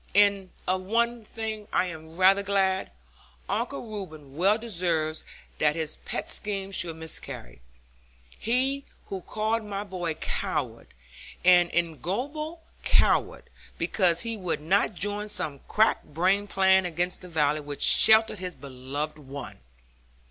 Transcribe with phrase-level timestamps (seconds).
[0.15, 2.89] And of one thing I am rather glad;
[3.47, 5.23] Uncle Reuben well deserves
[5.59, 7.61] that his pet scheme should miscarry.
[8.39, 10.87] He who called my boy a coward,
[11.45, 13.43] an ignoble coward,
[13.77, 18.55] because he would not join some crack brained plan against the valley which sheltered his
[18.55, 19.59] beloved one!